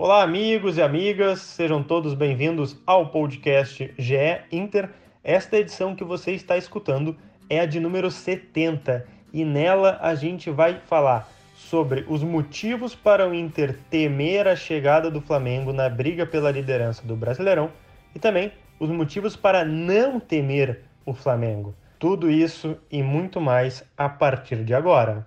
[0.00, 4.90] Olá, amigos e amigas, sejam todos bem-vindos ao podcast GE Inter.
[5.24, 7.16] Esta edição que você está escutando
[7.50, 13.28] é a de número 70 e nela a gente vai falar sobre os motivos para
[13.28, 17.68] o Inter temer a chegada do Flamengo na briga pela liderança do Brasileirão
[18.14, 21.74] e também os motivos para não temer o Flamengo.
[21.98, 25.26] Tudo isso e muito mais a partir de agora.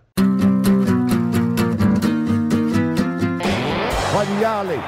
[4.21, 4.79] Olha Allen,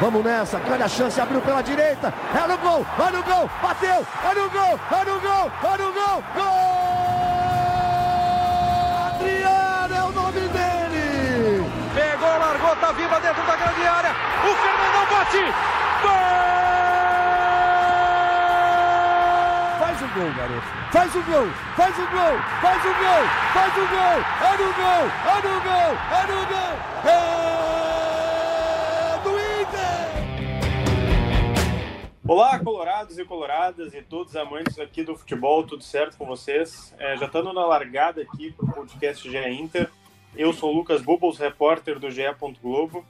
[0.00, 4.06] vamos nessa, grande a chance, abriu pela direita, é no gol, olha o gol, bateu,
[4.24, 6.48] olha o gol, olha o gol, olha o gol, gol!
[9.08, 11.70] Adriano é o nome dele!
[11.94, 15.44] Pegou, largou, tá viva dentro da grande área, o Fernandão bate,
[16.00, 16.38] gol!
[19.80, 20.66] Faz o gol, garoto.
[20.92, 24.24] Faz o gol, faz o gol, faz o gol, faz o gol.
[24.40, 26.72] É no gol, é no gol, é no gol.
[27.04, 27.87] É
[32.28, 36.94] Olá, colorados e coloradas e todos amantes aqui do futebol, tudo certo com vocês?
[36.98, 39.88] É, já estando na largada aqui para o podcast GE Inter.
[40.36, 42.24] Eu sou o Lucas Bubbles, repórter do GE.
[42.60, 43.02] Globo.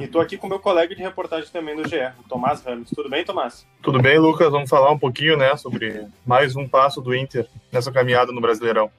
[0.00, 2.88] E estou aqui com meu colega de reportagem também do GE, o Tomás Ramos.
[2.88, 3.66] Tudo bem, Tomás?
[3.82, 4.50] Tudo bem, Lucas.
[4.50, 8.90] Vamos falar um pouquinho né, sobre mais um passo do Inter nessa caminhada no Brasileirão.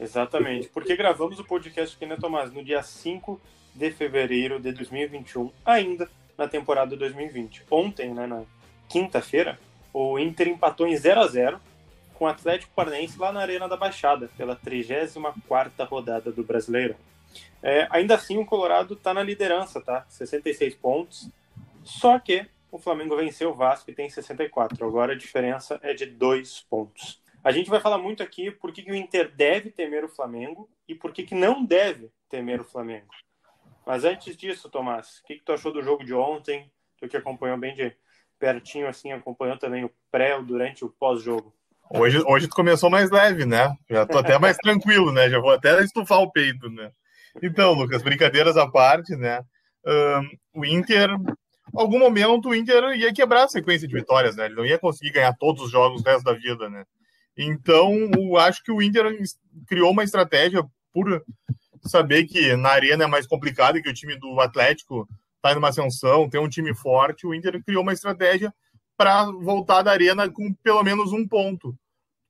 [0.00, 0.68] Exatamente.
[0.68, 2.50] Porque gravamos o podcast aqui, né, Tomás?
[2.50, 3.38] No dia 5
[3.74, 6.08] de fevereiro de 2021, ainda
[6.38, 7.64] na temporada 2020.
[7.70, 8.42] Ontem, né, na
[8.88, 9.58] quinta-feira,
[9.92, 11.60] o Inter empatou em 0 a 0
[12.14, 16.96] com o Atlético Paranaense lá na Arena da Baixada, pela 34ª rodada do Brasileiro.
[17.62, 20.04] É, ainda assim, o Colorado está na liderança, tá?
[20.08, 21.30] 66 pontos.
[21.84, 24.86] Só que o Flamengo venceu o Vasco e tem 64.
[24.86, 27.20] Agora a diferença é de dois pontos.
[27.42, 30.68] A gente vai falar muito aqui por que, que o Inter deve temer o Flamengo
[30.86, 33.08] e por que, que não deve temer o Flamengo.
[33.86, 36.70] Mas antes disso, Tomás, o que, que tu achou do jogo de ontem?
[36.98, 37.96] Tu que acompanhou bem de
[38.38, 41.52] pertinho, assim, acompanhou também o pré, o durante o pós-jogo.
[41.90, 43.74] Hoje, hoje tu começou mais leve, né?
[43.88, 45.30] Já tô até mais tranquilo, né?
[45.30, 46.90] Já vou até estufar o peito, né?
[47.42, 49.40] Então, Lucas, brincadeiras à parte, né?
[49.86, 51.08] Um, o Inter,
[51.74, 54.46] algum momento, o Inter ia quebrar a sequência de vitórias, né?
[54.46, 56.84] Ele não ia conseguir ganhar todos os jogos o resto da vida, né?
[57.36, 59.16] Então, eu acho que o Inter
[59.66, 60.62] criou uma estratégia
[60.92, 61.24] por
[61.84, 65.68] saber que na arena é mais complicado que o time do Atlético está em uma
[65.68, 67.26] ascensão, tem um time forte.
[67.26, 68.52] O Inter criou uma estratégia
[68.96, 71.74] para voltar da arena com pelo menos um ponto.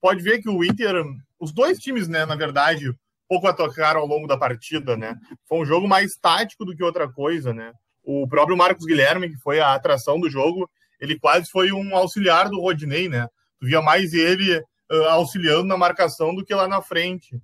[0.01, 0.95] Pode ver que o Inter,
[1.41, 2.95] os dois times, né, na verdade,
[3.29, 5.17] pouco a tocar ao longo da partida, né?
[5.49, 7.73] Foi um jogo mais tático do que outra coisa, né?
[8.03, 10.71] O próprio Marcos Guilherme, que foi a atração do jogo,
[11.01, 13.27] ele quase foi um auxiliar do Rodinei, né?
[13.61, 17.41] Tu via mais ele uh, auxiliando na marcação do que lá na frente.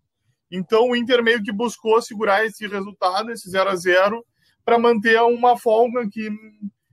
[0.50, 4.25] Então o Inter meio que buscou segurar esse resultado, esse 0 a 0
[4.64, 6.28] para manter uma folga que,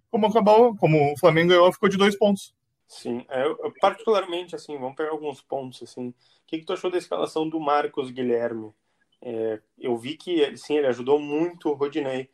[0.10, 2.54] como acabou, como o Flamengo ganhou, ficou de dois pontos.
[2.88, 6.10] Sim, é, eu, particularmente, assim, vamos pegar alguns pontos, assim.
[6.10, 6.16] O
[6.46, 8.74] que, que tu achou da escalação do Marcos Guilherme?
[9.22, 12.30] É, eu vi que, sim, ele ajudou muito o Rodinei.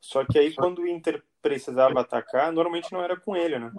[0.00, 3.72] Só que aí, quando o Inter precisava atacar, normalmente não era com ele, né?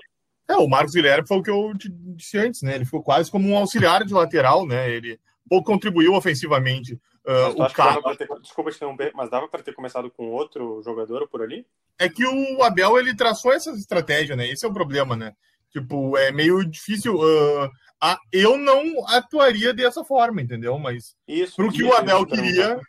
[0.50, 1.72] É, o Marcos Guilherme foi o que eu
[2.16, 2.76] disse antes, né?
[2.76, 4.90] Ele ficou quase como um auxiliar de lateral, né?
[4.90, 7.00] Ele pouco contribuiu ofensivamente.
[7.26, 8.02] Uh, o cara...
[8.16, 11.66] Ter, desculpa te interromper, mas dava para ter começado com outro jogador por ali?
[11.98, 14.48] É que o Abel ele traçou essa estratégia, né?
[14.48, 15.34] Esse é o problema, né?
[15.72, 17.16] Tipo, é meio difícil.
[17.16, 17.70] Uh,
[18.02, 20.78] a, eu não atuaria dessa forma, entendeu?
[20.78, 22.80] Mas isso, pro que isso, o Abel queria,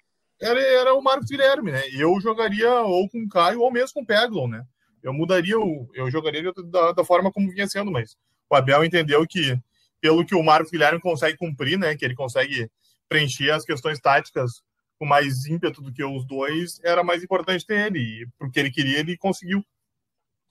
[0.41, 1.83] era, era o Marcos Guilherme, né?
[1.93, 4.65] Eu jogaria ou com o Caio ou mesmo com o Peglon, né?
[5.03, 8.17] Eu mudaria, o, eu jogaria da, da forma como vinha sendo, mas
[8.51, 9.57] o Abel entendeu que,
[10.01, 11.97] pelo que o Marcos Guilherme consegue cumprir, né?
[11.97, 12.69] Que ele consegue
[13.15, 14.63] preencher as questões táticas
[14.99, 17.99] com mais ímpeto do que os dois, era mais importante ter ele.
[18.01, 19.65] E porque ele queria, ele conseguiu.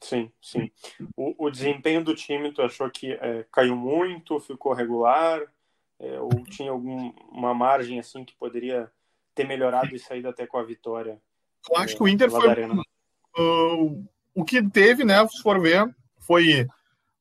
[0.02, 0.72] Sim, sim.
[1.16, 5.42] O, o desempenho do time, tu achou que é, caiu muito, ficou regular?
[6.00, 8.92] É, ou tinha alguma margem assim que poderia
[9.36, 11.22] ter melhorado e saído até com a vitória?
[11.70, 12.48] Eu acho é, que o Inter foi.
[13.38, 15.84] Uh, o que teve, né, se for ver,
[16.20, 16.68] foi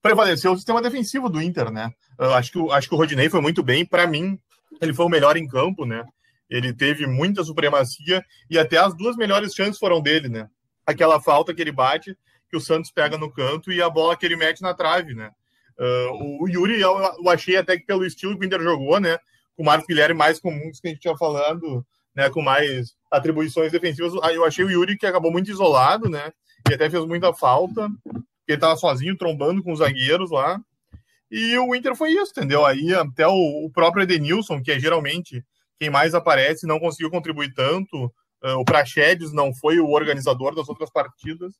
[0.03, 1.93] prevalecer o sistema defensivo do Inter, né?
[2.19, 3.87] Uh, acho, que, acho que o Rodinei foi muito bem.
[3.87, 4.39] Para mim,
[4.81, 6.05] ele foi o melhor em campo, né?
[6.49, 10.49] Ele teve muita supremacia e até as duas melhores chances foram dele, né?
[10.87, 12.17] Aquela falta que ele bate
[12.49, 15.31] que o Santos pega no canto e a bola que ele mete na trave, né?
[15.79, 19.17] Uh, o Yuri, eu, eu, achei até que pelo estilo que o Inter jogou, né?
[19.57, 21.85] Com o Marcos Guilherme mais comuns que a gente tinha falando,
[22.15, 22.29] né?
[22.29, 24.13] Com mais atribuições defensivas.
[24.33, 26.31] Eu achei o Yuri que acabou muito isolado, né?
[26.69, 27.89] E até fez muita falta.
[28.47, 30.61] Ele estava sozinho, trombando com os zagueiros lá.
[31.33, 32.67] E o Inter foi isso, entendeu?
[32.67, 35.43] Aí até o, o próprio Edenilson, que é geralmente
[35.81, 38.05] quem mais aparece, não conseguiu contribuir tanto.
[38.45, 41.55] Uh, o Praxedes não foi o organizador das outras partidas.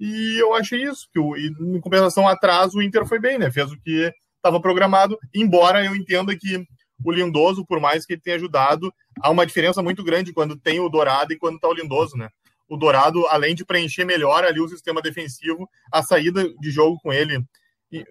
[0.00, 3.50] E eu achei isso, que o, em compensação atrás o Inter foi bem, né?
[3.50, 6.64] Fez o que estava programado, embora eu entenda que
[7.04, 8.90] o Lindoso, por mais que ele tenha ajudado,
[9.20, 12.30] há uma diferença muito grande quando tem o Dourado e quando está o Lindoso, né?
[12.66, 17.12] O Dourado, além de preencher melhor ali o sistema defensivo, a saída de jogo com
[17.12, 17.44] ele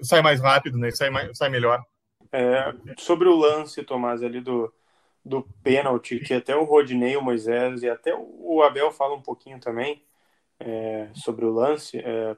[0.01, 0.91] sai mais rápido, né?
[0.91, 1.83] Sai, mais, sai melhor.
[2.31, 4.73] É, sobre o lance, Tomás, ali do,
[5.25, 9.59] do pênalti, que até o Rodinei, o Moisés e até o Abel fala um pouquinho
[9.59, 10.03] também
[10.59, 11.97] é, sobre o lance.
[11.97, 12.35] É,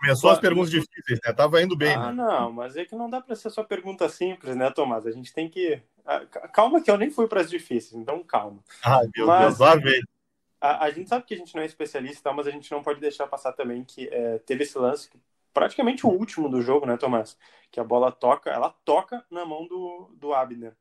[0.00, 1.32] Começou as perguntas difíceis, né?
[1.32, 1.94] Tava indo bem.
[1.94, 2.12] Ah, né?
[2.12, 5.06] não, mas é que não dá para ser só pergunta simples, né, Tomás?
[5.06, 5.80] A gente tem que.
[6.52, 8.62] Calma, que eu nem fui para as difíceis, então calma.
[8.82, 10.02] Ah, meu mas, Deus, lá vem.
[10.60, 13.00] A, a, gente sabe que a gente não é especialista, mas a gente não pode
[13.00, 15.08] deixar passar também que é, teve esse lance,
[15.54, 17.38] praticamente o último do jogo, né, Tomás?
[17.70, 20.76] Que a bola toca, ela toca na mão do, do Abner.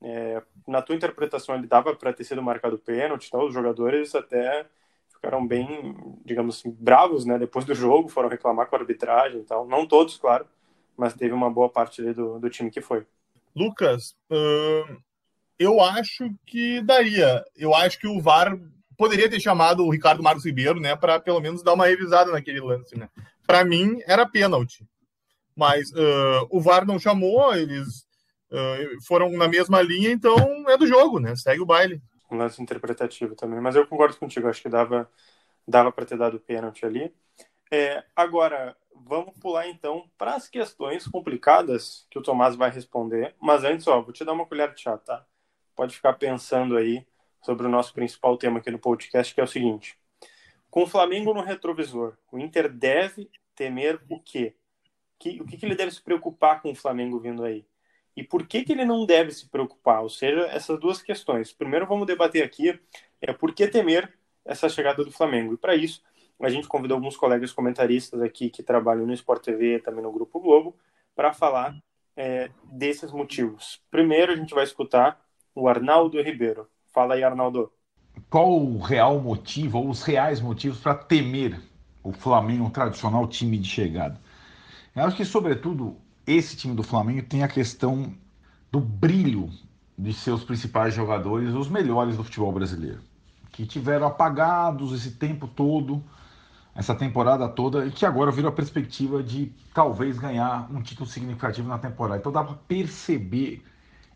[0.00, 4.66] É, na tua interpretação, ele dava para ter sido marcado pênalti, então os jogadores até
[5.12, 7.38] ficaram bem, digamos assim, bravos, né?
[7.38, 9.66] Depois do jogo, foram reclamar com a arbitragem tal.
[9.66, 10.46] Não todos, claro,
[10.96, 13.04] mas teve uma boa parte do, do time que foi.
[13.56, 14.16] Lucas,
[15.58, 17.44] eu acho que daria.
[17.56, 18.56] Eu acho que o VAR
[18.96, 22.60] poderia ter chamado o Ricardo Marcos Ribeiro, né, para pelo menos dar uma revisada naquele
[22.60, 23.08] lance, né?
[23.48, 24.86] Para mim era pênalti,
[25.56, 28.06] mas uh, o VAR não chamou, eles
[28.52, 30.36] uh, foram na mesma linha, então
[30.68, 31.34] é do jogo, né?
[31.34, 32.00] Segue o baile
[32.30, 33.60] um lance interpretativo também.
[33.60, 35.10] Mas eu concordo contigo, acho que dava,
[35.66, 37.14] dava para ter dado pênalti ali.
[37.70, 43.34] É, agora, vamos pular então para as questões complicadas que o Tomás vai responder.
[43.40, 45.24] Mas antes, ó, vou te dar uma colher de chá, tá?
[45.74, 47.06] Pode ficar pensando aí
[47.42, 49.98] sobre o nosso principal tema aqui no podcast, que é o seguinte:
[50.78, 54.54] com o Flamengo no retrovisor, o Inter deve temer o quê?
[55.18, 57.66] Que, o que, que ele deve se preocupar com o Flamengo vindo aí?
[58.16, 60.02] e por que, que ele não deve se preocupar?
[60.02, 61.52] Ou seja, essas duas questões.
[61.52, 62.78] Primeiro, vamos debater aqui
[63.20, 64.12] é por que temer
[64.44, 65.54] essa chegada do Flamengo.
[65.54, 66.00] E para isso,
[66.40, 70.38] a gente convidou alguns colegas comentaristas aqui que trabalham no Sport TV também no Grupo
[70.38, 70.76] Globo
[71.12, 71.76] para falar
[72.16, 73.82] é, desses motivos.
[73.90, 75.20] Primeiro, a gente vai escutar
[75.56, 76.68] o Arnaldo Ribeiro.
[76.86, 77.72] Fala aí, Arnaldo.
[78.30, 81.60] Qual o real motivo, ou os reais motivos para temer
[82.02, 84.20] o Flamengo, um tradicional time de chegada?
[84.94, 88.12] Eu acho que, sobretudo, esse time do Flamengo tem a questão
[88.70, 89.50] do brilho
[89.96, 93.00] de seus principais jogadores, os melhores do futebol brasileiro,
[93.50, 96.02] que tiveram apagados esse tempo todo,
[96.74, 101.68] essa temporada toda, e que agora viram a perspectiva de talvez ganhar um título significativo
[101.68, 102.20] na temporada.
[102.20, 103.62] Então dá para perceber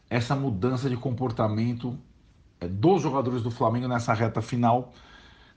[0.08, 1.98] essa mudança de comportamento
[2.68, 4.92] dos jogadores do Flamengo nessa reta final,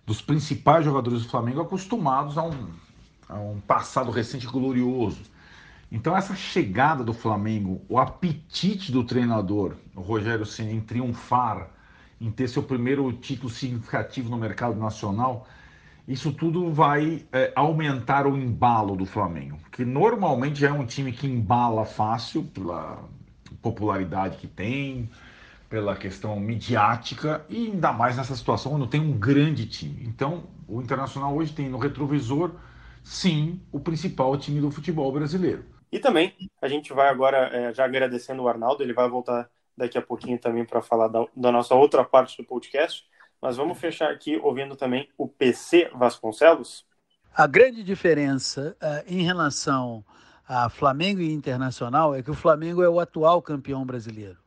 [0.05, 2.67] dos principais jogadores do Flamengo acostumados a um,
[3.27, 5.21] a um passado recente glorioso.
[5.91, 11.69] Então essa chegada do Flamengo, o apetite do treinador, o Rogério Ceni em triunfar,
[12.19, 15.47] em ter seu primeiro título significativo no mercado nacional,
[16.07, 21.11] isso tudo vai é, aumentar o embalo do Flamengo, que normalmente já é um time
[21.11, 23.03] que embala fácil pela
[23.61, 25.09] popularidade que tem,
[25.75, 30.05] pela questão midiática e ainda mais nessa situação quando tem um grande time.
[30.07, 32.51] Então, o Internacional hoje tem no retrovisor,
[33.03, 35.65] sim, o principal time do futebol brasileiro.
[35.91, 39.97] E também a gente vai agora, é, já agradecendo o Arnaldo, ele vai voltar daqui
[39.97, 43.05] a pouquinho também para falar da, da, nossa outra parte do podcast.
[43.41, 46.85] Mas vamos fechar aqui ouvindo também o PC Vasconcelos.
[47.35, 50.05] A grande diferença uh, em relação
[50.47, 54.44] a Flamengo e Internacional é que o Flamengo é o atual campeão brasileiro.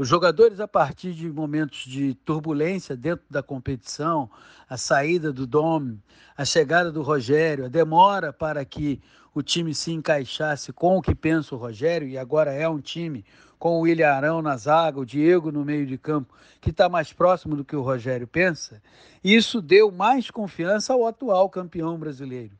[0.00, 4.30] Os jogadores, a partir de momentos de turbulência dentro da competição,
[4.66, 5.98] a saída do Dom,
[6.34, 8.98] a chegada do Rogério, a demora para que
[9.34, 13.26] o time se encaixasse com o que pensa o Rogério, e agora é um time
[13.58, 17.12] com o William Arão na zaga, o Diego no meio de campo, que está mais
[17.12, 18.80] próximo do que o Rogério pensa,
[19.22, 22.56] isso deu mais confiança ao atual campeão brasileiro.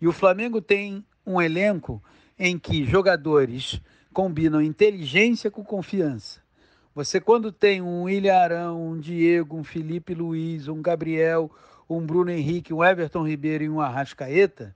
[0.00, 2.02] E o Flamengo tem um elenco
[2.36, 3.80] em que jogadores
[4.12, 6.49] combinam inteligência com confiança.
[6.92, 11.48] Você, quando tem um William Arão, um Diego, um Felipe Luiz, um Gabriel,
[11.88, 14.74] um Bruno Henrique, um Everton Ribeiro e um Arrascaeta,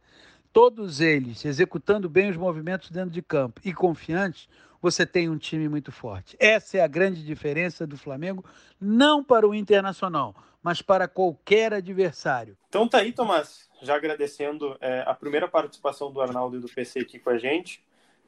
[0.52, 4.48] todos eles executando bem os movimentos dentro de campo e confiantes,
[4.80, 6.36] você tem um time muito forte.
[6.38, 8.44] Essa é a grande diferença do Flamengo,
[8.80, 12.56] não para o Internacional, mas para qualquer adversário.
[12.68, 17.00] Então tá aí, Tomás, já agradecendo é, a primeira participação do Arnaldo e do PC
[17.00, 17.82] aqui com a gente,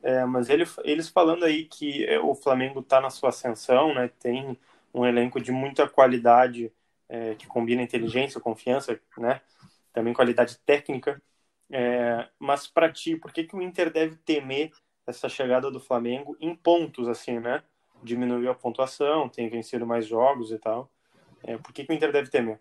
[0.07, 4.09] é, mas ele, eles falando aí que é, o Flamengo está na sua ascensão, né,
[4.21, 4.57] tem
[4.95, 6.73] um elenco de muita qualidade
[7.09, 9.41] é, que combina inteligência, confiança, né,
[9.93, 11.21] também qualidade técnica,
[11.73, 14.71] é, mas para ti, por que, que o Inter deve temer
[15.05, 17.63] essa chegada do Flamengo em pontos, assim, né?
[18.03, 20.89] Diminuiu a pontuação, tem vencido mais jogos e tal.
[21.43, 22.61] É, por que, que o Inter deve temer?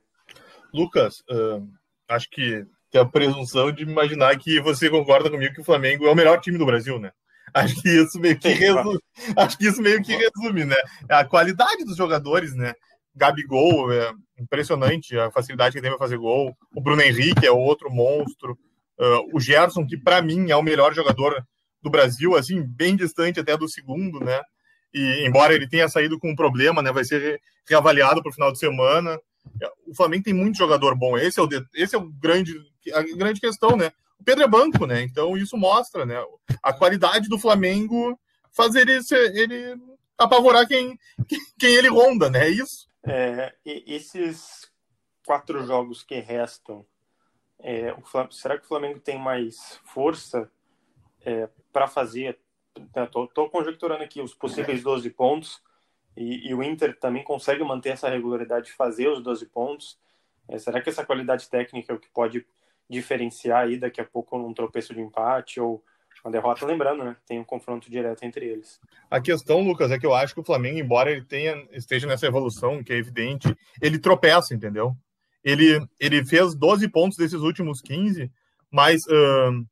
[0.74, 1.68] Lucas, uh,
[2.08, 6.12] acho que é a presunção de imaginar que você concorda comigo que o Flamengo é
[6.12, 7.12] o melhor time do Brasil, né?
[7.54, 9.00] Acho que isso meio que resume,
[9.38, 10.76] acho que isso meio que resume, né?
[11.10, 12.74] A qualidade dos jogadores, né?
[13.16, 16.56] Gabigol, é impressionante a facilidade que tem para fazer gol.
[16.76, 18.58] O Bruno Henrique é outro monstro.
[19.00, 21.42] Uh, o Gerson, que para mim é o melhor jogador
[21.82, 24.42] do Brasil, assim, bem distante até do segundo, né?
[24.94, 26.92] E embora ele tenha saído com um problema, né?
[26.92, 29.20] Vai ser reavaliado para o final de semana.
[29.86, 31.18] O Flamengo tem muito jogador bom.
[31.18, 32.54] Esse é o, esse é o grande,
[32.94, 33.92] a grande questão, né?
[34.26, 35.02] Pedro é banco, né?
[35.04, 36.16] Então isso mostra, né?
[36.62, 38.20] A qualidade do Flamengo
[38.52, 39.00] fazer ele,
[39.34, 39.82] ele
[40.18, 40.98] apavorar quem,
[41.60, 42.48] quem ele ronda, né?
[42.48, 42.88] É isso.
[43.04, 44.70] É, esses
[45.26, 46.86] quatro jogos que restam,
[47.60, 50.50] é, Flamengo, será que o Flamengo tem mais força
[51.24, 52.40] é, para fazer?
[52.76, 55.62] Estou né, conjecturando aqui os possíveis 12 pontos
[56.18, 59.98] e, e, o Inter também consegue manter essa regularidade de fazer os 12 pontos.
[60.48, 62.46] É, será que essa qualidade técnica é o que pode
[62.90, 65.84] diferenciar aí daqui a pouco um tropeço de empate ou
[66.26, 67.16] uma derrota, lembrando, né?
[67.28, 68.80] Tem um confronto direto entre eles.
[69.12, 72.26] A questão, Lucas, é que eu acho que o Flamengo, embora ele tenha, esteja nessa
[72.26, 74.96] evolução, que é evidente, ele tropeça, entendeu?
[75.44, 78.32] Ele, ele fez 12 pontos desses últimos 15,
[78.72, 79.66] mas uh,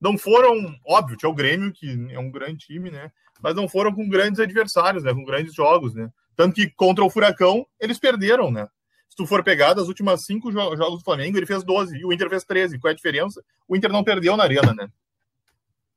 [0.00, 3.10] não foram, óbvio, tinha o Grêmio, que é um grande time, né?
[3.42, 5.12] Mas não foram com grandes adversários, né?
[5.12, 6.08] Com grandes jogos, né?
[6.36, 8.68] Tanto que contra o Furacão, eles perderam, né?
[9.08, 12.04] Se tu for pegar das últimas cinco jo jogos do Flamengo, ele fez 12 e
[12.04, 12.78] o Inter fez 13.
[12.78, 13.42] Qual é a diferença?
[13.66, 14.88] O Inter não perdeu na arena, né?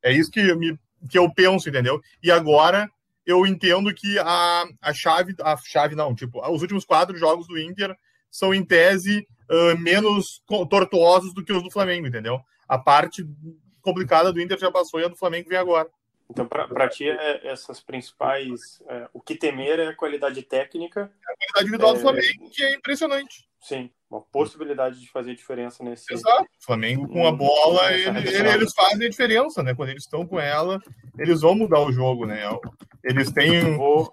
[0.01, 2.01] É isso que, me, que eu penso, entendeu?
[2.24, 2.89] E agora
[3.25, 7.60] eu entendo que a, a chave, a chave não, tipo, os últimos quatro jogos do
[7.60, 7.96] Inter
[8.32, 12.39] são, em tese, uh, menos tortuosos do que os do Flamengo, entendeu?
[12.68, 13.28] A parte
[13.82, 15.89] complicada do Inter já passou e a do Flamengo vem agora.
[16.30, 18.82] Então, para ti, é, essas principais.
[18.88, 21.02] É, o que temer é a qualidade técnica.
[21.02, 23.50] É a qualidade individual é, do Flamengo, que é impressionante.
[23.60, 26.14] Sim, uma possibilidade de fazer diferença nesse.
[26.14, 26.44] Exato.
[26.44, 29.76] O Flamengo com a bola, ele, ele, eles fazem a diferença, né?
[29.76, 30.80] Quando eles estão com ela,
[31.18, 32.42] eles vão mudar o jogo, né?
[33.04, 33.76] Eles têm.
[33.76, 34.10] Vou...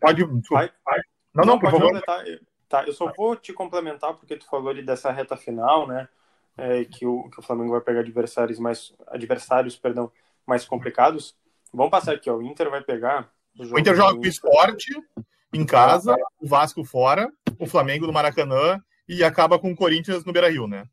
[0.00, 0.24] Pode.
[0.50, 1.00] Vai, vai.
[1.34, 2.00] Não, não, não, por favor.
[2.02, 2.24] Tá,
[2.68, 6.08] tá, eu só vou te complementar, porque tu falou ali dessa reta final, né?
[6.56, 8.94] É, que, o, que o Flamengo vai pegar adversários mais.
[9.08, 10.10] Adversários, perdão,
[10.46, 11.34] mais complicados.
[11.72, 12.36] Vamos passar aqui, ó.
[12.36, 13.30] O Inter vai pegar.
[13.58, 14.92] O, o Inter joga com o esporte
[15.52, 20.32] em casa, o Vasco fora, o Flamengo no Maracanã e acaba com o Corinthians no
[20.32, 20.84] Beira Rio, né?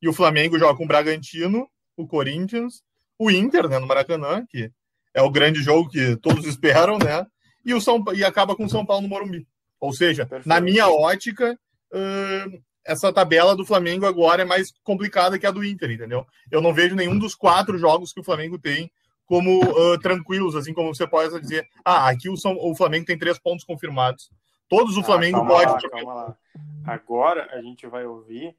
[0.00, 2.82] E o Flamengo joga com o Bragantino, o Corinthians,
[3.18, 4.70] o Inter, né, no Maracanã, que
[5.12, 7.26] é o grande jogo que todos esperam, né?
[7.64, 9.46] E, o São, e acaba com o São Paulo no Morumbi.
[9.80, 10.48] Ou seja, Perfeito.
[10.48, 11.58] na minha ótica,
[11.92, 16.26] uh, essa tabela do Flamengo agora é mais complicada que a do Inter, entendeu?
[16.50, 18.90] Eu não vejo nenhum dos quatro jogos que o Flamengo tem
[19.26, 23.18] como uh, tranquilos, assim como você pode dizer, ah, aqui o, São, o Flamengo tem
[23.18, 24.30] três pontos confirmados.
[24.68, 25.72] Todos o ah, Flamengo pode.
[25.72, 26.36] Lá, calma lá.
[26.84, 28.54] Agora a gente vai ouvir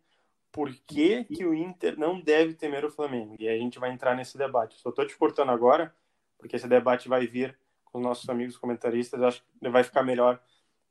[0.52, 3.36] por que, que o Inter não deve temer o Flamengo.
[3.38, 4.80] E a gente vai entrar nesse debate.
[4.80, 5.94] Só estou te cortando agora,
[6.38, 9.22] porque esse debate vai vir com os nossos amigos comentaristas.
[9.22, 10.40] Acho que vai ficar melhor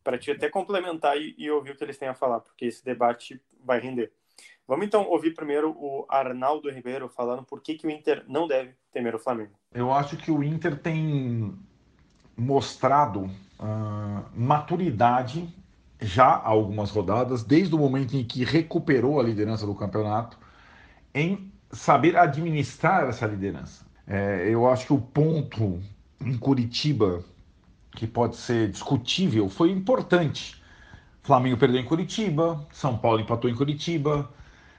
[0.04, 2.84] para te até complementar e, e, ouvir o que eles têm a falar, porque esse
[2.84, 4.12] debate vai render.
[4.68, 8.74] Vamos então ouvir primeiro o Arnaldo Ribeiro falando por que, que o Inter não deve
[8.92, 9.52] temer o Flamengo.
[9.72, 11.54] Eu acho que o Inter tem
[12.36, 15.48] mostrado uh, maturidade
[16.00, 20.38] já há algumas rodadas, desde o momento em que recuperou a liderança do campeonato,
[21.14, 23.86] em saber administrar essa liderança.
[24.06, 25.80] É, eu acho que o ponto
[26.20, 27.24] em Curitiba
[27.94, 30.62] que pode ser discutível, foi importante.
[31.22, 34.30] Flamengo perdeu em Curitiba, São Paulo empatou em Curitiba,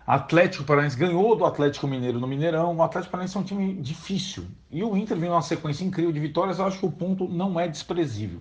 [0.05, 2.75] Atlético Paranaense ganhou do Atlético Mineiro no Mineirão.
[2.75, 4.45] O Atlético Paranaense é um time difícil.
[4.69, 6.59] E o Inter vem numa sequência incrível de vitórias.
[6.59, 8.39] Eu acho que o ponto não é desprezível.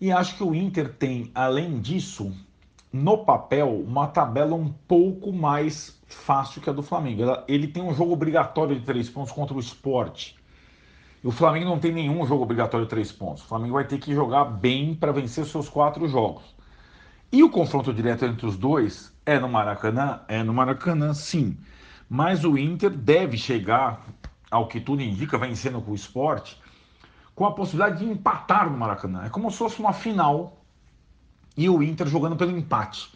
[0.00, 2.32] E acho que o Inter tem, além disso,
[2.92, 7.22] no papel, uma tabela um pouco mais fácil que a do Flamengo.
[7.46, 10.36] Ele tem um jogo obrigatório de três pontos contra o esporte.
[11.22, 13.44] E o Flamengo não tem nenhum jogo obrigatório três pontos.
[13.44, 16.42] O Flamengo vai ter que jogar bem para vencer os seus quatro jogos.
[17.30, 20.20] E o confronto direto entre os dois é no Maracanã?
[20.26, 21.56] É no Maracanã, sim.
[22.08, 24.04] Mas o Inter deve chegar,
[24.50, 26.60] ao que tudo indica, vencendo com o esporte,
[27.34, 29.24] com a possibilidade de empatar no Maracanã.
[29.24, 30.62] É como se fosse uma final
[31.56, 33.12] e o Inter jogando pelo empate.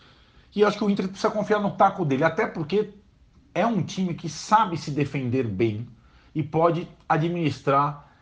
[0.55, 2.95] E eu acho que o Inter precisa confiar no taco dele, até porque
[3.53, 5.87] é um time que sabe se defender bem
[6.37, 8.13] e pode administrar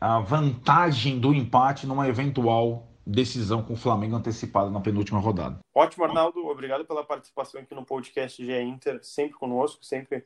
[0.00, 5.58] a vantagem do empate numa eventual decisão com o Flamengo antecipada na penúltima rodada.
[5.74, 6.46] Ótimo, Arnaldo.
[6.46, 10.24] Obrigado pela participação aqui no podcast GE Inter, sempre conosco, sempre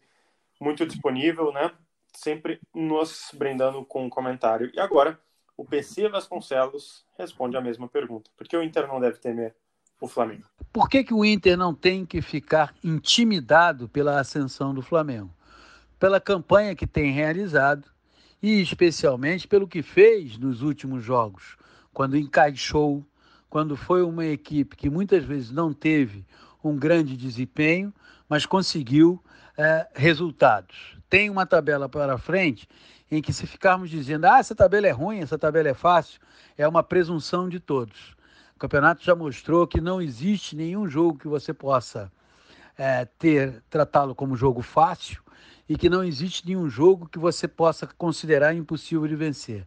[0.60, 1.72] muito disponível, né?
[2.12, 4.70] Sempre nos brindando com um comentário.
[4.74, 5.18] E agora,
[5.56, 8.30] o PC Vasconcelos responde a mesma pergunta.
[8.36, 9.54] Por que o Inter não deve temer
[9.98, 10.44] o Flamengo.
[10.72, 15.30] Por que, que o Inter não tem que ficar intimidado pela ascensão do Flamengo?
[16.00, 17.86] Pela campanha que tem realizado
[18.42, 21.58] e especialmente pelo que fez nos últimos jogos,
[21.92, 23.04] quando encaixou,
[23.50, 26.24] quando foi uma equipe que muitas vezes não teve
[26.64, 27.92] um grande desempenho,
[28.26, 29.22] mas conseguiu
[29.58, 30.96] é, resultados.
[31.10, 32.66] Tem uma tabela para frente
[33.10, 36.18] em que, se ficarmos dizendo, ah, essa tabela é ruim, essa tabela é fácil,
[36.56, 38.16] é uma presunção de todos.
[38.56, 42.10] O campeonato já mostrou que não existe nenhum jogo que você possa
[42.78, 45.22] é, ter tratá-lo como jogo fácil
[45.70, 49.64] e que não existe nenhum jogo que você possa considerar impossível de vencer.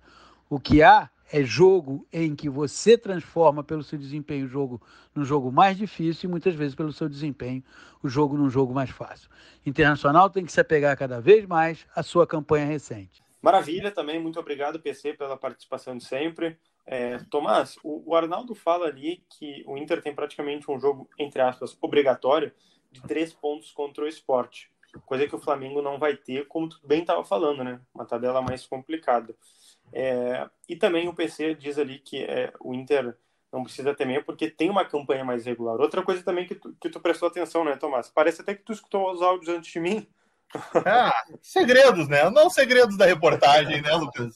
[0.50, 4.82] O que há é jogo em que você transforma pelo seu desempenho o jogo
[5.16, 7.64] num jogo mais difícil e muitas vezes pelo seu desempenho
[8.04, 9.30] o jogo num jogo mais fácil.
[9.66, 13.24] Internacional tem que se apegar cada vez mais à sua campanha recente.
[13.42, 16.58] Maravilha também, muito obrigado, PC, pela participação de sempre.
[16.86, 21.42] É, Tomás, o, o Arnaldo fala ali que o Inter tem praticamente um jogo, entre
[21.42, 22.52] aspas, obrigatório
[22.92, 24.70] de três pontos contra o esporte,
[25.06, 27.80] coisa que o Flamengo não vai ter, como tu bem estava falando, né?
[27.94, 29.36] Uma tabela mais complicada.
[29.92, 33.16] É, e também o PC diz ali que é, o Inter
[33.52, 35.80] não precisa temer porque tem uma campanha mais regular.
[35.80, 38.10] Outra coisa também que tu, que tu prestou atenção, né, Tomás?
[38.10, 40.08] Parece até que tu escutou os áudios antes de mim.
[40.86, 42.30] Ah, segredos, né?
[42.30, 44.36] Não segredos da reportagem, né, Lucas?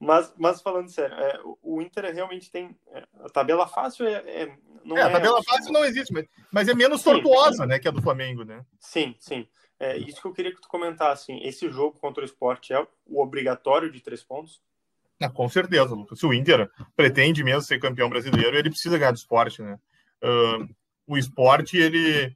[0.00, 2.76] Mas, mas falando sério, é, o Inter realmente tem.
[2.92, 4.58] É, a tabela fácil é.
[4.84, 7.88] É não é, a tabela fácil não existe, mas, mas é menos tortuosa, né, que
[7.88, 8.64] a do Flamengo, né?
[8.78, 9.46] Sim, sim.
[9.78, 11.32] É isso que eu queria que tu comentasse.
[11.32, 14.62] Assim, esse jogo contra o esporte é o obrigatório de três pontos?
[15.20, 16.20] Ah, com certeza, Lucas.
[16.20, 19.78] Se o Inter pretende mesmo ser campeão brasileiro, ele precisa ganhar do esporte, né?
[20.22, 20.68] Uh,
[21.06, 22.32] o esporte, ele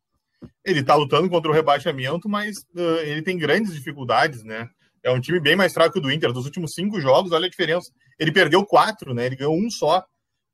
[0.65, 4.69] ele tá lutando contra o rebaixamento, mas uh, ele tem grandes dificuldades, né?
[5.03, 6.33] É um time bem mais fraco que o do Inter.
[6.33, 7.93] Dos últimos cinco jogos, olha a diferença.
[8.19, 9.27] Ele perdeu quatro, né?
[9.27, 10.05] Ele ganhou um só.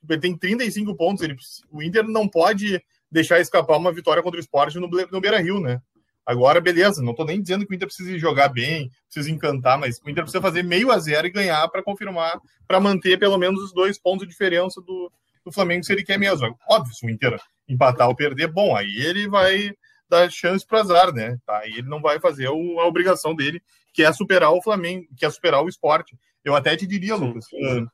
[0.08, 1.22] Ele tem 35 pontos.
[1.22, 1.36] Ele,
[1.70, 5.60] o Inter não pode deixar escapar uma vitória contra o esporte no, no Beira Rio,
[5.60, 5.80] né?
[6.24, 9.98] Agora, beleza, não tô nem dizendo que o Inter precisa jogar bem, precisa encantar, mas
[9.98, 13.60] o Inter precisa fazer meio a zero e ganhar para confirmar, para manter pelo menos
[13.60, 15.10] os dois pontos de diferença do,
[15.44, 16.56] do Flamengo se ele quer mesmo.
[16.70, 19.72] Óbvio, se o Inter empatar ou perder, bom, aí ele vai
[20.08, 21.36] dar chance para azar, né?
[21.44, 21.58] Tá?
[21.58, 23.60] Aí ele não vai fazer o, a obrigação dele,
[23.92, 26.16] que é superar o Flamengo, que é superar o esporte.
[26.44, 27.80] Eu até te diria, sim, Lucas, sim.
[27.80, 27.88] Uh,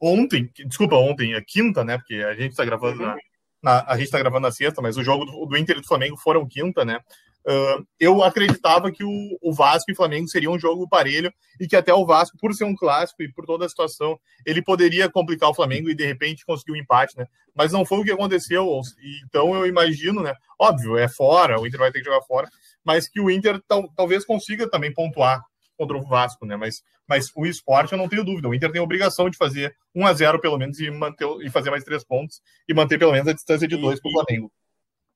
[0.00, 1.98] ontem, desculpa, ontem, é quinta, né?
[1.98, 3.08] Porque a gente está gravando uhum.
[3.08, 3.16] na,
[3.62, 5.86] na, a gente está gravando na sexta, mas o jogo do, do Inter e do
[5.86, 6.98] Flamengo foram quinta, né?
[7.42, 11.74] Uh, eu acreditava que o, o, Vasco e Flamengo seria um jogo parelho e que
[11.74, 15.48] até o Vasco, por ser um clássico e por toda a situação, ele poderia complicar
[15.48, 17.26] o Flamengo e de repente conseguir um empate, né?
[17.54, 18.68] Mas não foi o que aconteceu.
[19.26, 20.34] Então eu imagino, né?
[20.58, 22.46] Óbvio, é fora, o Inter vai ter que jogar fora,
[22.84, 25.42] mas que o Inter tal, talvez consiga também pontuar
[25.80, 26.56] contra o Vasco, né?
[26.56, 28.46] Mas, mas o esporte eu não tenho dúvida.
[28.46, 31.48] O Inter tem a obrigação de fazer 1 a 0 pelo menos e manter e
[31.48, 34.52] fazer mais três pontos e manter pelo menos a distância de dois para o Flamengo.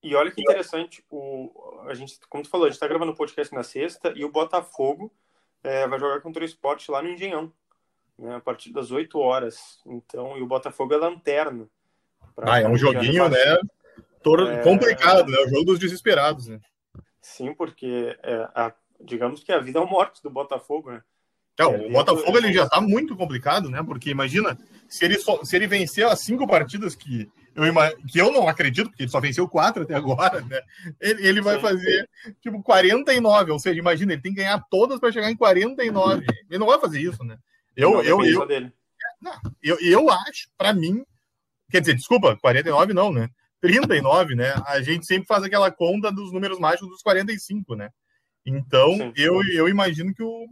[0.03, 1.51] E olha que interessante, o,
[1.87, 4.31] a gente, como tu falou, a gente está gravando o podcast na sexta e o
[4.31, 5.13] Botafogo
[5.63, 7.53] é, vai jogar contra o esporte lá no Engenhão,
[8.19, 9.81] né, a partir das 8 horas.
[9.87, 11.69] Então, e o Botafogo é lanterna.
[12.39, 13.59] Ah, é um joguinho, né?
[14.23, 14.63] Tor é...
[14.63, 15.39] Complicado, né?
[15.39, 16.59] O jogo dos desesperados, né?
[17.21, 18.75] Sim, porque é, a,
[19.05, 21.03] digamos que a vida é ou morte do Botafogo, né?
[21.59, 23.83] Não, o Botafogo ele já está muito complicado, né?
[23.83, 27.65] Porque imagina, se ele, só, se ele vencer as cinco partidas que eu,
[28.09, 30.61] que eu não acredito, porque ele só venceu quatro até agora, né?
[31.01, 32.09] Ele, ele vai fazer
[32.41, 36.27] tipo 49, ou seja, imagina, ele tem que ganhar todas para chegar em 49.
[36.51, 37.39] Ele não vai fazer isso, né?
[37.77, 38.73] Eu, não, eu, eu, dele.
[39.21, 41.05] Não, eu, eu acho, para mim,
[41.71, 43.29] quer dizer, desculpa, 49 não, né?
[43.61, 44.55] 39, né?
[44.67, 47.91] A gente sempre faz aquela conta dos números mágicos dos 45, né?
[48.47, 49.13] Então, sim.
[49.17, 50.47] Eu, eu imagino que o,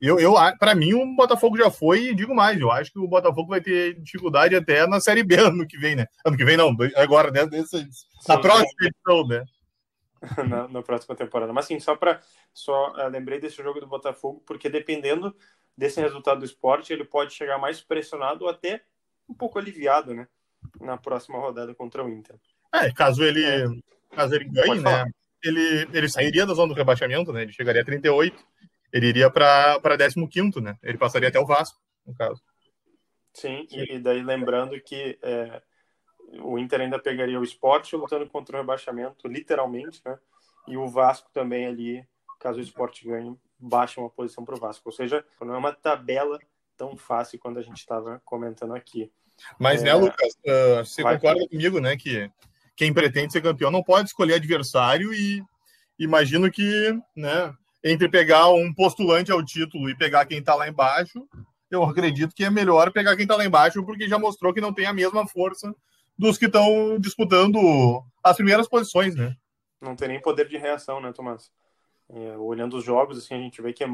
[0.00, 3.08] eu, eu para mim, o Botafogo já foi, e digo mais, eu acho que o
[3.08, 6.06] Botafogo vai ter dificuldade até na Série B ano que vem, né?
[6.24, 7.46] Ano que vem não, agora, né?
[7.46, 7.88] Desse,
[8.28, 9.44] na próxima edição, né?
[10.48, 11.52] na, na, próxima temporada.
[11.52, 12.20] Mas sim, só para
[12.52, 15.34] só uh, lembrei desse jogo do Botafogo, porque dependendo
[15.76, 18.82] desse resultado do esporte, ele pode chegar mais pressionado ou até
[19.28, 20.28] um pouco aliviado, né?
[20.80, 22.36] Na próxima rodada contra o Inter.
[22.72, 23.66] É, caso ele, é.
[24.14, 25.04] caso ele ganhe, né?
[25.44, 27.42] Ele, ele sairia da zona do rebaixamento, né?
[27.42, 28.36] Ele chegaria a 38
[28.94, 29.80] ele iria para
[30.30, 30.78] 15, né?
[30.80, 31.76] Ele passaria até o Vasco,
[32.06, 32.40] no caso.
[33.32, 35.60] Sim, e daí lembrando que é,
[36.40, 40.16] o Inter ainda pegaria o esporte lutando contra o rebaixamento, literalmente, né?
[40.68, 42.06] E o Vasco também ali,
[42.38, 44.88] caso o esporte ganhe, baixa uma posição para o Vasco.
[44.88, 46.38] Ou seja, não é uma tabela
[46.76, 49.10] tão fácil quando a gente estava comentando aqui.
[49.58, 49.94] Mas, né, é...
[49.94, 51.48] né, Lucas, uh, você concorda que...
[51.48, 52.30] comigo, né, que
[52.76, 55.42] quem pretende ser campeão não pode escolher adversário e
[55.98, 61.26] imagino que, né, entre pegar um postulante ao título e pegar quem está lá embaixo,
[61.70, 64.72] eu acredito que é melhor pegar quem está lá embaixo, porque já mostrou que não
[64.72, 65.74] tem a mesma força
[66.16, 67.58] dos que estão disputando
[68.22, 69.36] as primeiras posições, né?
[69.80, 71.50] Não tem nem poder de reação, né, Tomás?
[72.08, 73.88] É, olhando os jogos, assim, a gente vê que é,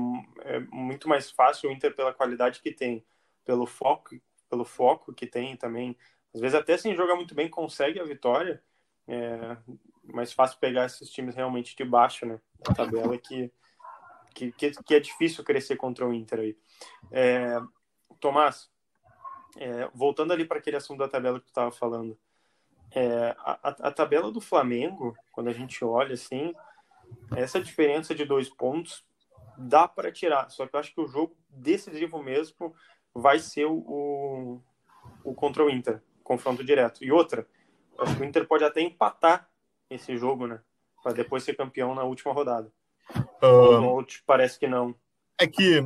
[0.44, 3.04] é, muito mais fácil o Inter pela qualidade que tem,
[3.44, 4.10] pelo foco,
[4.48, 5.96] pelo foco que tem também.
[6.34, 8.62] Às vezes até sem jogar muito bem consegue a vitória.
[9.10, 9.56] É
[10.12, 12.40] mais fácil pegar esses times realmente de baixo, né?
[12.68, 13.50] A tabela que,
[14.34, 16.56] que, que é difícil crescer contra o Inter aí.
[17.10, 17.60] É,
[18.18, 18.70] Tomás,
[19.56, 22.18] é, voltando ali para aquele assunto da tabela que tu estava falando,
[22.92, 26.52] é, a, a, tabela do Flamengo, quando a gente olha assim,
[27.36, 29.04] essa diferença de dois pontos
[29.56, 30.50] dá para tirar.
[30.50, 32.74] Só que eu acho que o jogo decisivo mesmo
[33.14, 34.62] vai ser o, o,
[35.24, 37.04] o contra o Inter, confronto direto.
[37.04, 37.46] E outra,
[38.00, 39.48] acho que o Inter pode até empatar
[39.88, 40.60] esse jogo, né?
[41.02, 42.70] Para depois ser campeão na última rodada.
[43.42, 44.94] Um, ou, te parece que não?
[45.38, 45.82] É que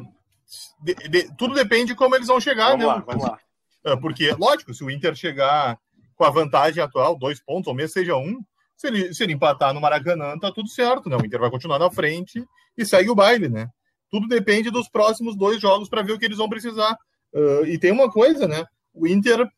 [0.81, 2.87] de, de, tudo depende de como eles vão chegar, vamos né?
[2.87, 3.39] Lá, vamos lá.
[3.85, 5.79] É, porque, lógico, se o Inter chegar
[6.17, 8.43] com a vantagem atual, dois pontos, ou mesmo seja um,
[8.77, 11.17] se ele, se ele empatar no Maracanã, tá tudo certo, né?
[11.17, 12.45] O Inter vai continuar na frente
[12.77, 13.69] e segue o baile, né?
[14.11, 16.97] Tudo depende dos próximos dois jogos para ver o que eles vão precisar.
[17.33, 18.65] Uh, e tem uma coisa, né?
[18.93, 19.49] O Inter,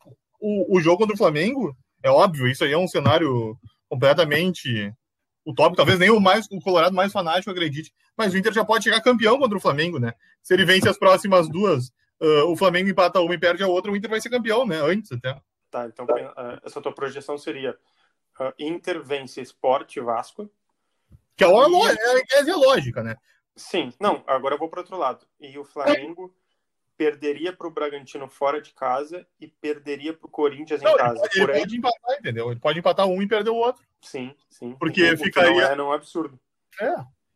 [0.41, 4.93] o, o jogo contra o Flamengo, é óbvio, isso aí é um cenário completamente
[5.45, 8.85] utópico, talvez nem o mais o Colorado mais fanático acredite, mas o Inter já pode
[8.85, 10.13] chegar campeão contra o Flamengo, né?
[10.43, 11.89] Se ele vence as próximas duas,
[12.21, 14.81] uh, o Flamengo empata uma e perde a outra, o Inter vai ser campeão, né?
[14.81, 15.41] Antes até.
[15.69, 17.77] Tá, então uh, essa tua projeção seria
[18.41, 20.49] uh, Inter vence Sport Vasco.
[21.37, 21.97] Que é, uma, e...
[21.97, 23.17] é, é, é lógica, né?
[23.57, 25.27] Sim, não, agora eu vou para outro lado.
[25.41, 26.33] E o Flamengo
[26.97, 31.29] perderia para o Bragantino fora de casa e perderia para o Corinthians não, em casa.
[31.35, 32.51] Ele, pode, ele pode empatar, entendeu?
[32.51, 33.83] Ele pode empatar um e perder o outro.
[34.01, 34.75] Sim, sim.
[34.79, 35.53] Porque então, ficaria.
[35.53, 36.39] Não é, não é absurdo.
[36.81, 36.95] É.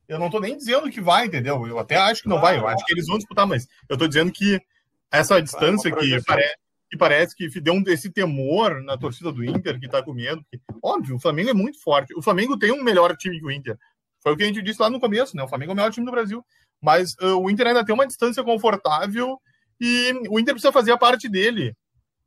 [0.09, 1.67] Eu não tô nem dizendo que vai, entendeu?
[1.67, 2.59] Eu até acho que não vai.
[2.59, 4.61] Eu acho que eles vão disputar, mas eu tô dizendo que
[5.11, 6.55] essa distância que, pare...
[6.91, 10.43] que parece que deu um, esse temor na torcida do Inter que tá com medo.
[10.43, 12.13] Porque, óbvio, o Flamengo é muito forte.
[12.17, 13.79] O Flamengo tem um melhor time que o Inter.
[14.21, 15.45] Foi o que a gente disse lá no começo, né?
[15.45, 16.45] O Flamengo é o melhor time do Brasil.
[16.83, 19.41] Mas uh, o Inter ainda tem uma distância confortável
[19.81, 21.75] e o Inter precisa fazer a parte dele.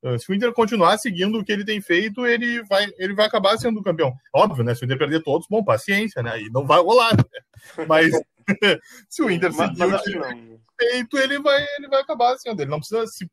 [0.01, 3.25] Uh, se o Inter continuar seguindo o que ele tem feito, ele vai, ele vai
[3.25, 4.13] acabar sendo campeão.
[4.33, 4.75] Óbvio, né?
[4.75, 6.41] Se o Inter perder todos, bom, paciência, né?
[6.41, 7.15] E não vai rolar.
[7.15, 7.23] Né?
[7.87, 8.11] Mas
[9.09, 12.01] se o Inter seguir mas, mas o que ele tem feito, ele vai, ele vai
[12.01, 12.61] acabar sendo.
[12.61, 13.29] Ele não precisa se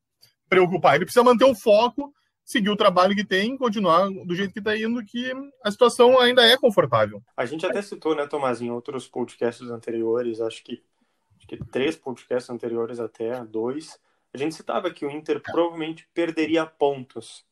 [0.48, 2.12] preocupar, ele precisa manter o foco,
[2.44, 5.32] seguir o trabalho que tem, continuar do jeito que está indo, que
[5.64, 7.22] a situação ainda é confortável.
[7.36, 10.82] A gente até citou, né, Tomás, em outros podcasts anteriores, acho que,
[11.38, 13.98] acho que três podcasts anteriores até, dois,
[14.34, 17.44] a gente citava que o Inter provavelmente perderia pontos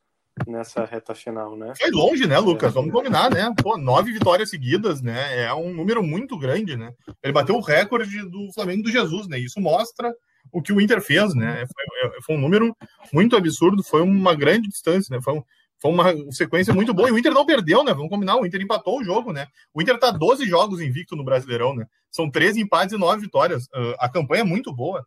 [0.46, 1.72] nessa reta final, né?
[1.76, 2.72] Foi longe, né, Lucas?
[2.72, 3.52] Vamos combinar, né?
[3.60, 5.44] Pô, nove vitórias seguidas, né?
[5.44, 6.92] É um número muito grande, né?
[7.22, 9.38] Ele bateu o recorde do Flamengo do Jesus, né?
[9.38, 10.14] Isso mostra
[10.52, 11.66] o que o Inter fez, né?
[11.66, 12.76] Foi, é, foi um número
[13.12, 15.22] muito absurdo, foi uma grande distância, né?
[15.22, 15.42] Foi, um,
[15.80, 17.08] foi uma sequência muito boa.
[17.08, 17.92] E o Inter não perdeu, né?
[17.92, 19.46] Vamos combinar, o Inter empatou o jogo, né?
[19.74, 21.86] O Inter tá 12 jogos invicto no Brasileirão, né?
[22.10, 23.64] São 13 empates e 9 vitórias.
[23.66, 25.04] Uh, a campanha é muito boa.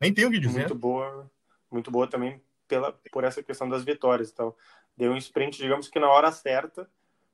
[0.00, 0.60] Nem tenho o que dizer.
[0.60, 1.30] Muito boa,
[1.70, 4.30] muito boa também pela, por essa questão das vitórias.
[4.30, 4.54] Então,
[4.96, 6.88] deu um sprint, digamos que na hora certa,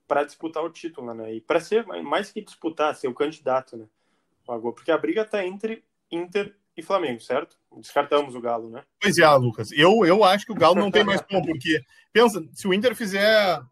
[0.07, 1.35] para disputar o título, né?
[1.35, 3.87] E para ser mais que disputar, ser o candidato, né?
[4.45, 7.57] Porque a briga está entre Inter e Flamengo, certo?
[7.77, 8.83] Descartamos o Galo, né?
[9.01, 9.71] Pois é, Lucas.
[9.71, 11.81] Eu, eu acho que o Galo não tem mais como, porque,
[12.13, 13.63] pensa, se o Inter fizer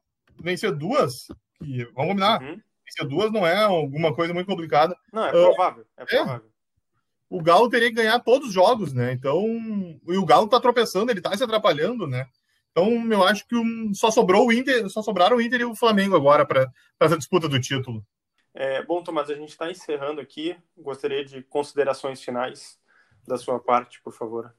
[0.40, 1.27] vencer duas,
[1.59, 2.61] que, vamos combinar, uhum.
[2.85, 4.96] vencer duas não é alguma coisa muito complicada.
[5.12, 6.46] Não, é provável, é, é provável.
[6.46, 6.58] É
[7.31, 9.12] o Galo teria que ganhar todos os jogos, né?
[9.12, 9.45] Então,
[10.07, 12.27] e o Galo tá tropeçando, ele tá se atrapalhando, né?
[12.71, 13.57] Então, eu acho que
[13.95, 17.49] só sobrou o Inter, só sobraram o Inter e o Flamengo agora para essa disputa
[17.49, 18.05] do título.
[18.55, 20.57] É, bom, Tomás, a gente está encerrando aqui.
[20.77, 22.79] Gostaria de considerações finais
[23.27, 24.55] da sua parte, por favor.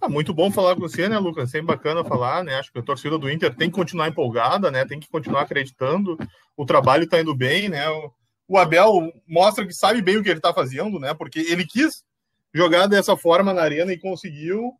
[0.00, 1.50] Ah, muito bom falar com você, né, Lucas?
[1.50, 2.56] Sempre bacana falar, né?
[2.56, 4.84] Acho que a torcida do Inter tem que continuar empolgada, né?
[4.84, 6.18] Tem que continuar acreditando.
[6.56, 7.88] O trabalho está indo bem, né?
[7.88, 8.12] o
[8.56, 11.12] Abel mostra que sabe bem o que ele está fazendo, né?
[11.14, 12.04] Porque ele quis
[12.54, 14.72] jogar dessa forma na arena e conseguiu.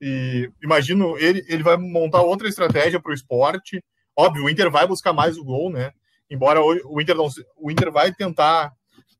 [0.00, 3.82] E imagino ele, ele vai montar outra estratégia para o esporte.
[4.16, 5.92] Óbvio, o Inter vai buscar mais o gol, né?
[6.28, 8.72] Embora o Inter não, o Inter vai tentar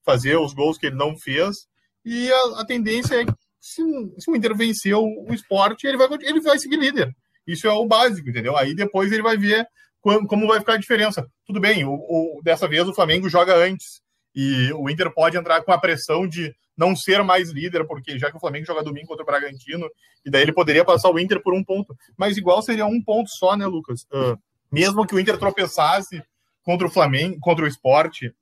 [0.04, 1.68] fazer os gols que ele não fez.
[2.04, 3.82] E a, a tendência é que se,
[4.18, 7.14] se, o Inter vencer o, o esporte, ele vai, ele vai seguir líder.
[7.46, 8.56] Isso é o básico, entendeu?
[8.56, 9.66] Aí depois ele vai ver
[10.02, 11.26] como vai ficar a diferença.
[11.46, 14.02] Tudo bem, o, o, dessa vez o Flamengo joga antes
[14.34, 18.30] e o Inter pode entrar com a pressão de não ser mais líder, porque já
[18.30, 19.88] que o Flamengo joga domingo contra o Bragantino,
[20.24, 21.94] e daí ele poderia passar o Inter por um ponto.
[22.16, 24.02] Mas igual seria um ponto só, né, Lucas?
[24.12, 24.38] Uh,
[24.70, 26.22] mesmo que o Inter tropeçasse
[26.62, 28.34] contra o Flamengo, contra o esporte,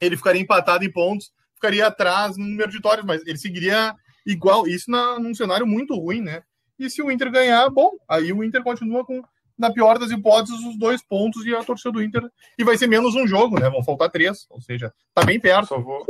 [0.00, 3.94] ele ficaria empatado em pontos, ficaria atrás no número de vitórias, mas ele seguiria
[4.26, 6.42] igual, isso na, num cenário muito ruim, né?
[6.78, 9.22] E se o Inter ganhar, bom, aí o Inter continua com
[9.58, 12.30] na pior das hipóteses, os dois pontos e a torcida do Inter.
[12.58, 13.68] E vai ser menos um jogo, né?
[13.70, 14.46] Vão faltar três.
[14.50, 15.68] Ou seja, tá bem perto.
[15.68, 16.06] Só vou,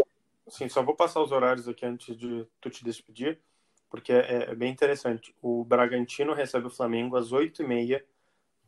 [0.49, 3.41] sim, só vou passar os horários aqui antes de tu te despedir,
[3.91, 5.35] porque é, é bem interessante.
[5.43, 8.03] O Bragantino recebe o Flamengo às 8h30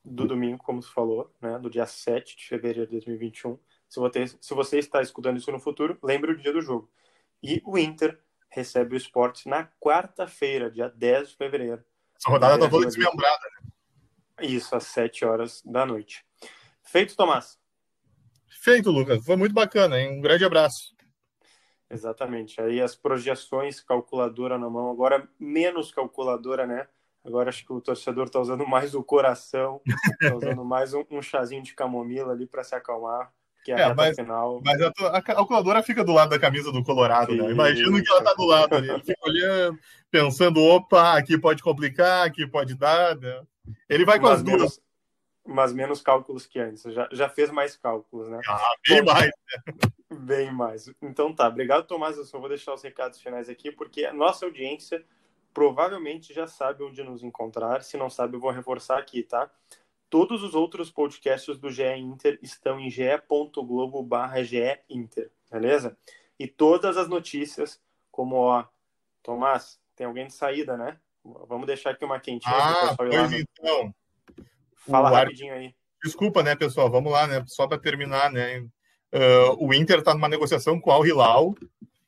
[0.04, 1.58] do domingo, como você falou, né?
[1.58, 3.58] Do dia 7 de fevereiro de 2021.
[3.88, 6.90] Se você, se você está escutando isso no futuro, lembre o dia do jogo.
[7.42, 11.84] E o Inter recebe o esporte na quarta-feira, dia 10 de fevereiro.
[12.16, 13.63] Essa rodada tá toda desmembrada, né?
[14.40, 16.24] Isso, às 7 horas da noite.
[16.82, 17.58] Feito, Tomás?
[18.62, 19.24] Feito, Lucas.
[19.24, 20.18] Foi muito bacana, hein?
[20.18, 20.94] Um grande abraço.
[21.90, 22.60] Exatamente.
[22.60, 26.88] Aí as projeções, calculadora na mão, agora menos calculadora, né?
[27.24, 29.80] Agora acho que o torcedor está usando mais o coração,
[30.20, 33.32] está usando mais um, um, chazinho de camomila ali para se acalmar,
[33.64, 34.60] que é a é, mas, final.
[34.62, 37.50] Mas a, a, calculadora fica do lado da camisa do Colorado, né?
[37.50, 38.90] Imagino que ela está do lado ali.
[38.90, 39.78] Ele fica olhando,
[40.10, 43.42] pensando, opa, aqui pode complicar, aqui pode dar, né?
[43.88, 44.58] Ele vai com mas as duas.
[44.58, 44.80] Menos,
[45.46, 46.82] mas menos cálculos que antes.
[46.92, 48.38] Já, já fez mais cálculos, né?
[48.46, 49.26] Ah, bem Bom, mais.
[49.26, 49.72] Né?
[50.16, 50.88] Bem mais.
[51.02, 52.16] Então tá, obrigado, Tomás.
[52.16, 55.04] Eu só vou deixar os recados finais aqui, porque a nossa audiência
[55.52, 57.82] provavelmente já sabe onde nos encontrar.
[57.82, 59.50] Se não sabe, eu vou reforçar aqui, tá?
[60.08, 64.36] Todos os outros podcasts do GE Inter estão em ge.globo barra
[64.88, 65.96] Inter, beleza?
[66.38, 68.64] E todas as notícias, como, ó,
[69.22, 70.98] Tomás, tem alguém de saída, né?
[71.48, 72.54] Vamos deixar aqui uma quentinha.
[72.54, 73.94] Ah, pois lá, então.
[74.76, 75.74] Fala rapidinho aí.
[76.02, 76.90] Desculpa, né, pessoal?
[76.90, 77.42] Vamos lá, né?
[77.46, 78.60] Só para terminar, né?
[79.14, 81.54] Uh, o Inter está numa negociação com o Al Hilal,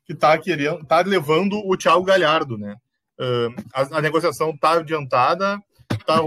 [0.04, 2.76] que está querendo, tá levando o Thiago Galhardo, né?
[3.18, 5.58] Uh, a, a, negociação está adiantada.
[6.04, 6.20] Tá,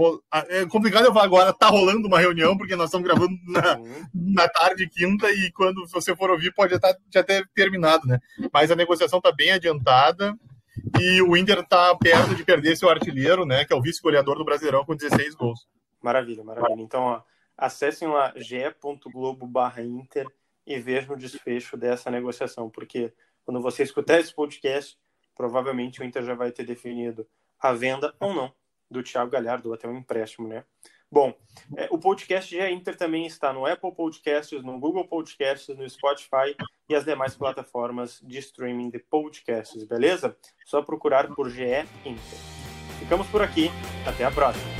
[0.48, 4.06] é complicado eu falar agora, tá rolando uma reunião, porque nós estamos gravando na, uhum.
[4.14, 8.18] na tarde quinta e quando você for ouvir pode estar, já ter terminado, né?
[8.52, 10.34] Mas a negociação está bem adiantada
[10.98, 13.64] e o Inter está perto de perder seu artilheiro, né?
[13.64, 15.68] Que é o vice-goleador do Brasileirão com 16 gols.
[16.00, 16.80] Maravilha, maravilha.
[16.80, 17.22] Então, ó,
[17.56, 20.26] acessem lá ge.globo/inter
[20.66, 23.12] e vejam o desfecho dessa negociação, porque
[23.44, 24.96] quando você escutar esse podcast,
[25.34, 27.26] provavelmente o Inter já vai ter definido
[27.58, 28.59] a venda ou não
[28.90, 30.64] do Thiago Galhardo, até um empréstimo, né?
[31.12, 31.34] Bom,
[31.76, 36.56] é, o podcast GE Inter também está no Apple Podcasts, no Google Podcasts, no Spotify
[36.88, 40.36] e as demais plataformas de streaming de podcasts, beleza?
[40.64, 41.64] Só procurar por GE
[42.04, 42.38] Inter.
[43.00, 43.70] Ficamos por aqui,
[44.06, 44.79] até a próxima.